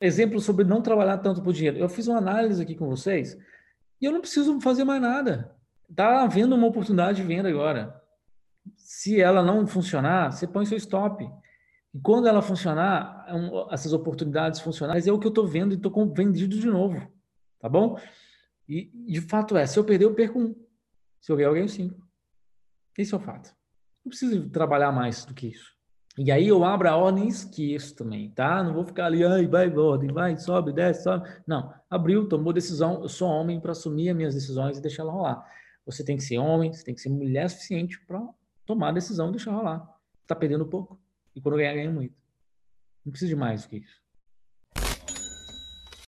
[0.00, 1.78] exemplo sobre não trabalhar tanto por dinheiro.
[1.78, 3.36] Eu fiz uma análise aqui com vocês
[4.00, 5.54] e eu não preciso fazer mais nada.
[5.88, 8.00] Está havendo uma oportunidade de venda agora.
[8.76, 11.28] Se ela não funcionar, você põe seu stop.
[11.92, 15.76] E quando ela funcionar, é essas oportunidades funcionais é o que eu estou vendo e
[15.76, 17.10] estou vendido de novo.
[17.58, 17.98] Tá bom?
[18.68, 20.54] E de fato é, se eu perder, eu perco um.
[21.20, 22.00] Se eu ganhar, eu ganho cinco.
[22.96, 23.54] Esse é o fato.
[24.04, 25.79] Não preciso trabalhar mais do que isso.
[26.18, 28.62] E aí eu abro a ordem e esqueço também, tá?
[28.62, 31.28] Não vou ficar ali, ai, vai, ordem, vai, sobe, desce, sobe.
[31.46, 35.12] Não, abriu, tomou decisão, eu sou homem para assumir as minhas decisões e deixar ela
[35.12, 35.46] rolar.
[35.86, 38.20] Você tem que ser homem, você tem que ser mulher suficiente para
[38.66, 39.88] tomar a decisão e deixar rolar.
[40.26, 41.00] Tá perdendo pouco.
[41.34, 42.14] E quando ganhar, ganha muito.
[43.04, 44.00] Não precisa de mais do que isso.